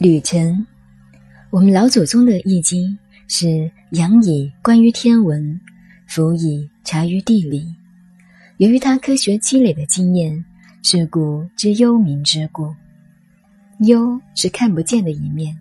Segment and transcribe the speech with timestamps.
[0.00, 0.66] 旅程，
[1.50, 5.60] 我们老祖宗的易经是仰以观于天文，
[6.06, 7.76] 俯以察于地理。
[8.56, 10.42] 由于他科学积累的经验，
[10.82, 12.74] 是古之幽冥之故。
[13.80, 15.54] 幽是看不见的一面，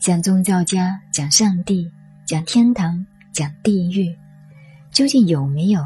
[0.00, 1.90] 像宗教家讲上帝、
[2.26, 4.14] 讲天堂、讲地狱，
[4.92, 5.82] 究竟有没有？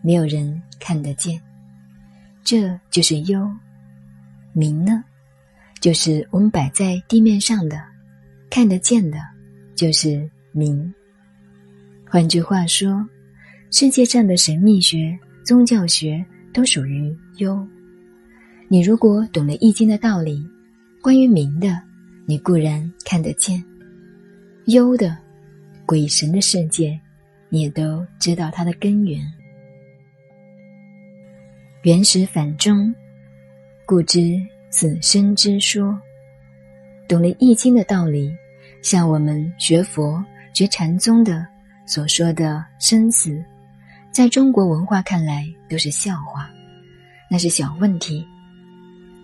[0.00, 1.40] 没有人看得见，
[2.44, 3.50] 这就是幽。
[4.52, 5.02] 明呢，
[5.80, 7.80] 就是我们摆在地面上的，
[8.50, 9.18] 看得见的，
[9.74, 10.92] 就是明。
[12.06, 13.06] 换句话说，
[13.70, 17.66] 世界上的神秘学、宗教学都属于幽。
[18.68, 20.46] 你如果懂了易经的道理，
[21.00, 21.80] 关于明的，
[22.26, 23.58] 你固然看得见；
[24.66, 25.16] 幽的，
[25.86, 27.00] 鬼神的世界，
[27.48, 29.20] 你也都知道它的根源。
[31.84, 32.94] 原始反中。
[33.86, 34.40] 故知
[34.70, 35.98] 死生之说，
[37.08, 38.32] 懂了易经的道理，
[38.82, 41.44] 像我们学佛、学禅宗的
[41.84, 43.42] 所说的生死，
[44.12, 46.48] 在中国文化看来都是笑话，
[47.28, 48.24] 那是小问题。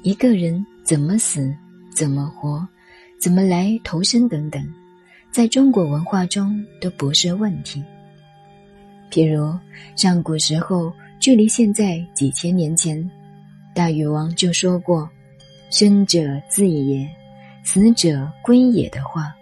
[0.03, 1.55] 一个人怎么死、
[1.95, 2.67] 怎么活、
[3.21, 4.65] 怎么来投生等等，
[5.31, 7.83] 在中国文化中都不是问题。
[9.11, 9.57] 譬如
[9.95, 13.09] 上古时候，距离现在几千年前。
[13.75, 15.09] 大禹王就说过
[15.79, 17.07] ：“生者自也，
[17.63, 19.37] 死者归也”的话。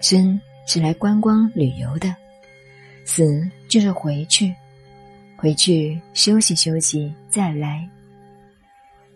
[0.00, 2.16] 生是来观光旅游的，
[3.04, 4.54] 死就是回去，
[5.36, 7.86] 回去休息休息再来。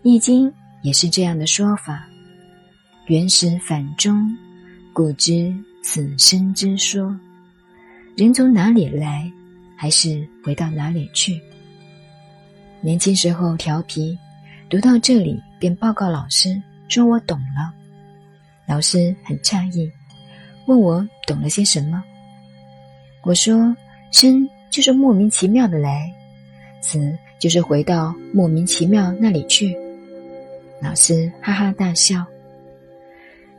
[0.02, 0.52] 易经
[0.82, 2.06] 也是这样的说法：
[3.06, 4.36] 原始反中，
[4.92, 5.50] 故知
[5.82, 7.18] 死生之说。
[8.18, 9.32] 人从哪里来，
[9.78, 11.40] 还是回到哪里去？
[12.82, 14.14] 年轻时候调皮，
[14.68, 17.72] 读到这里便报告老师说：“我懂了。”
[18.66, 19.88] 老师很诧异，
[20.66, 22.02] 问我懂了些什么。
[23.22, 23.72] 我说
[24.10, 26.12] ：“生就是莫名其妙的来，
[26.80, 29.72] 死就是回到莫名其妙那里去。”
[30.82, 32.26] 老师哈哈大笑。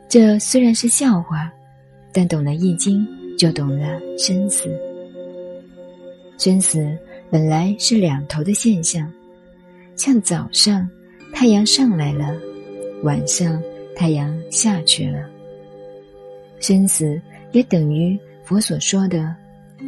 [0.06, 1.50] 这虽然是笑话，
[2.12, 3.00] 但懂了《易经》，
[3.38, 4.68] 就懂了生死。
[6.36, 6.94] 生死。
[7.30, 9.10] 本来是两头的现象，
[9.96, 10.88] 像早上
[11.34, 12.32] 太阳上来了，
[13.02, 13.60] 晚上
[13.96, 15.28] 太阳下去了。
[16.60, 19.34] 生死也等于佛所说的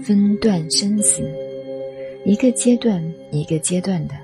[0.03, 1.23] 分段生死，
[2.25, 4.15] 一个阶段一个阶段的。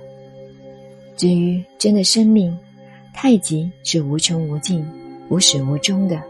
[1.17, 2.55] 至于真的生命，
[3.15, 4.85] 太极是无穷无尽、
[5.31, 6.21] 无始无终的。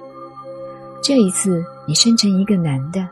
[1.02, 3.08] 这一次你生成一个男的，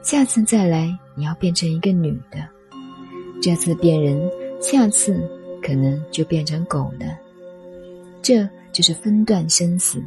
[0.00, 2.38] 下次再来你要变成一个女的。
[3.42, 4.30] 这次变人，
[4.62, 5.20] 下次
[5.62, 7.06] 可能就变成狗了。
[8.22, 10.02] 这就是分段生死，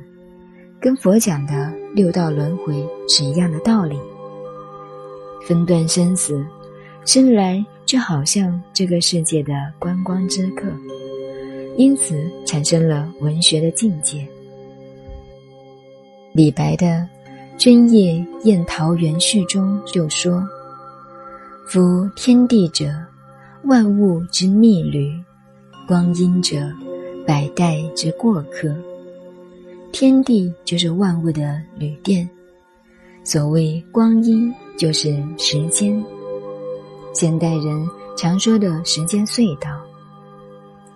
[0.80, 3.98] 跟佛讲的六道轮回是一样的道理。
[5.48, 6.46] 分段生死，
[7.06, 10.68] 生来就好像这个世界的观光之客，
[11.76, 14.28] 因此产生了文学的境界。
[16.34, 16.86] 李白的
[17.58, 20.48] 《针叶宴桃源序》中就说
[21.68, 22.86] ：“夫天地者。”
[23.66, 25.10] 万物之逆旅，
[25.86, 26.72] 光阴者，
[27.28, 28.74] 百代之过客。
[29.92, 32.28] 天地就是万物的旅店，
[33.26, 36.02] 所谓光阴就是时间。
[37.14, 37.86] 现代人
[38.18, 39.70] 常说的时间隧道，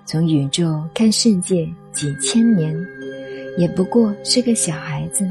[0.06, 2.74] 从宇宙看世界几千年，
[3.58, 5.30] 也不过是个小孩子，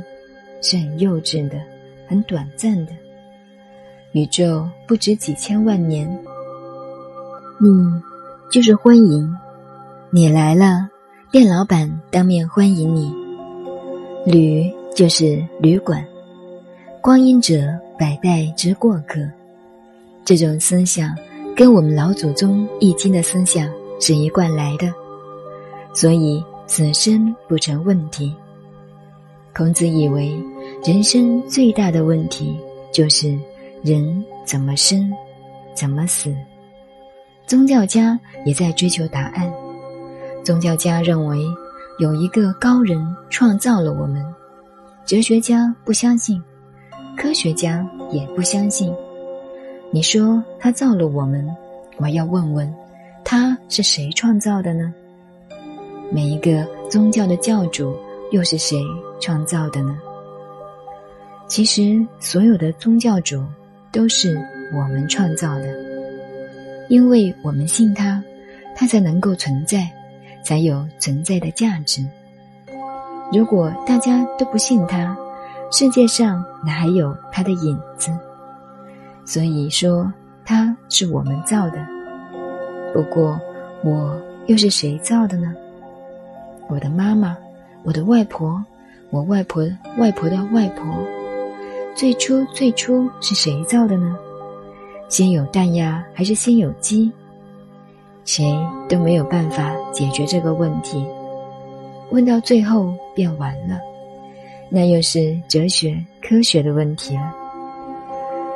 [0.60, 1.58] 是很幼稚的，
[2.06, 2.92] 很短暂的。
[4.12, 6.06] 宇宙不止几千万年。
[7.58, 7.68] 你
[8.50, 9.34] 就是欢迎，
[10.10, 10.88] 你来了，
[11.32, 13.12] 店老板当面欢迎你。
[14.24, 16.04] 旅就是旅馆，
[17.02, 17.66] 光阴者
[17.98, 19.20] 百代之过客。
[20.24, 21.12] 这种思想
[21.56, 23.68] 跟我们老祖宗易经的思想
[24.00, 24.92] 是一贯来的，
[25.92, 28.32] 所以死生不成问题。
[29.52, 30.40] 孔子以为
[30.84, 32.56] 人生最大的问题
[32.92, 33.36] 就是
[33.82, 35.12] 人怎么生，
[35.74, 36.32] 怎么死。
[37.44, 39.52] 宗教家也在追求答案。
[40.46, 41.44] 宗教家认为
[41.98, 44.24] 有一个高人创造了我们，
[45.04, 46.40] 哲学家不相信，
[47.16, 48.94] 科学家也不相信。
[49.90, 51.44] 你说他造了我们，
[51.96, 52.72] 我要问问，
[53.24, 54.94] 他是谁创造的呢？
[56.12, 57.96] 每一个宗教的教主
[58.30, 58.80] 又是谁
[59.20, 59.98] 创造的呢？
[61.48, 63.44] 其实，所有的宗教主
[63.90, 64.40] 都是
[64.72, 65.64] 我们创造的。
[66.88, 68.22] 因为我们信他，
[68.76, 69.90] 他才能够存在，
[70.46, 72.06] 才有存在的价值。
[73.32, 75.16] 如果大家都不信他，
[75.72, 78.12] 世界上哪还有他的影子？
[79.24, 80.12] 所以说
[80.44, 81.84] 他是我们造的。
[82.94, 83.36] 不过
[83.82, 84.16] 我
[84.46, 85.52] 又是谁造的呢？
[86.68, 87.36] 我的妈妈，
[87.82, 88.64] 我的外婆，
[89.10, 90.86] 我外婆外婆的外婆，
[91.96, 94.16] 最初最初是谁造的呢？
[95.08, 97.10] 先有蛋呀，还是先有鸡？
[98.26, 98.54] 谁
[98.88, 101.06] 都没有办法解决这个问题。
[102.10, 103.80] 问到最后便完了，
[104.68, 107.32] 那又是哲学科学的问题了。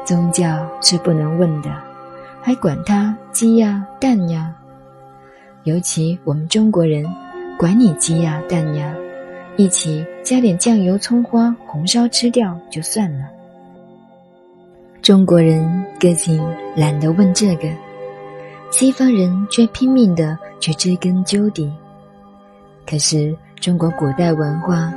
[0.04, 1.70] 宗教是不能问的，
[2.42, 4.54] 还管它鸡呀蛋呀？
[5.64, 7.04] 尤其我们中国人，
[7.58, 8.92] 管你鸡呀蛋呀，
[9.56, 13.26] 一起加点酱油、葱花、红烧吃掉就算了。
[15.00, 16.42] 中国人个性
[16.76, 17.68] 懒得问这个，
[18.70, 21.70] 西方人却拼命的去追根究底。
[22.86, 24.92] 可是中国古代文化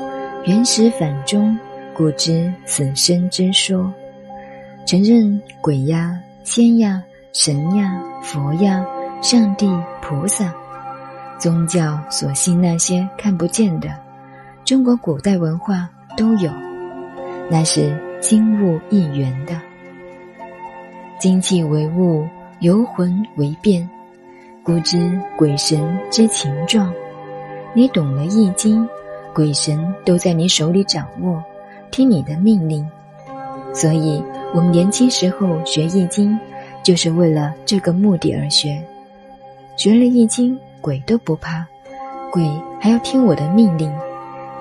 [0.46, 1.58] 原始反中，
[1.94, 3.92] 故知死生之说，
[4.86, 7.04] 承认鬼呀、仙呀、
[7.34, 8.86] 神呀、佛呀、
[9.22, 9.70] 上帝、
[10.02, 10.54] 菩萨，
[11.40, 13.90] 宗教所信那些看不见的，
[14.64, 16.52] 中国古代文化都有，
[17.50, 19.60] 那是金物一元的，
[21.20, 22.28] 精气为物，
[22.64, 23.88] 游魂为变，
[24.64, 26.90] 故知鬼神之情状。
[27.74, 28.88] 你懂了易经，
[29.34, 31.44] 鬼神都在你手里掌握，
[31.92, 32.90] 听你的命令。
[33.74, 34.24] 所以，
[34.54, 36.40] 我们年轻时候学易经，
[36.82, 38.82] 就是为了这个目的而学。
[39.76, 41.68] 学了易经，鬼都不怕，
[42.32, 42.50] 鬼
[42.80, 43.94] 还要听我的命令。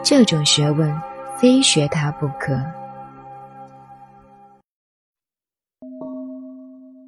[0.02, 0.92] 这种学问，
[1.38, 2.60] 非学它不可。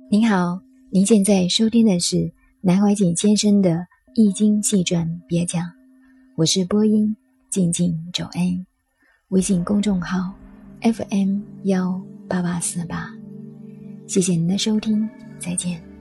[0.09, 0.61] 您好，
[0.95, 3.71] 您现在收听的是南怀瑾先生的
[4.15, 5.61] 《易经细传别讲》。
[6.37, 7.17] 我是播音
[7.51, 8.65] 静静走安，
[9.31, 10.33] 微信公众号
[10.83, 13.13] FM 幺八八四八，
[14.07, 15.11] 谢谢您的收听，
[15.41, 15.94] 再见。